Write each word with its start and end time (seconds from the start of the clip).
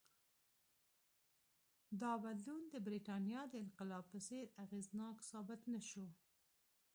دا 2.01 2.11
بدلون 2.23 2.63
د 2.69 2.75
برېټانیا 2.87 3.41
د 3.49 3.53
انقلاب 3.65 4.03
په 4.11 4.19
څېر 4.27 4.45
اغېزناک 4.63 5.17
ثابت 5.29 5.61
نه 5.73 5.81
شو. 5.89 6.07